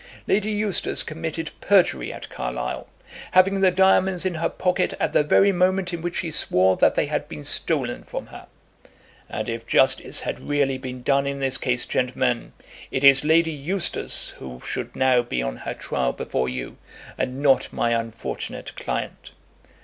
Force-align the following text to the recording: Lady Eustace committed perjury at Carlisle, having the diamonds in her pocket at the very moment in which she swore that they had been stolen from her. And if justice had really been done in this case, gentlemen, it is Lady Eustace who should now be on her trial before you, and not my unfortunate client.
Lady 0.27 0.49
Eustace 0.49 1.03
committed 1.03 1.51
perjury 1.61 2.11
at 2.11 2.27
Carlisle, 2.27 2.87
having 3.33 3.61
the 3.61 3.69
diamonds 3.69 4.25
in 4.25 4.33
her 4.33 4.49
pocket 4.49 4.95
at 4.99 5.13
the 5.13 5.21
very 5.23 5.51
moment 5.51 5.93
in 5.93 6.01
which 6.01 6.15
she 6.15 6.31
swore 6.31 6.75
that 6.75 6.95
they 6.95 7.05
had 7.05 7.29
been 7.29 7.43
stolen 7.43 8.01
from 8.03 8.25
her. 8.25 8.47
And 9.29 9.47
if 9.47 9.67
justice 9.67 10.21
had 10.21 10.39
really 10.49 10.79
been 10.79 11.03
done 11.03 11.27
in 11.27 11.37
this 11.37 11.59
case, 11.59 11.85
gentlemen, 11.85 12.53
it 12.89 13.03
is 13.03 13.23
Lady 13.23 13.51
Eustace 13.51 14.31
who 14.39 14.59
should 14.65 14.95
now 14.95 15.21
be 15.21 15.43
on 15.43 15.57
her 15.57 15.75
trial 15.75 16.13
before 16.13 16.49
you, 16.49 16.77
and 17.15 17.39
not 17.39 17.71
my 17.71 17.91
unfortunate 17.91 18.75
client. 18.75 19.29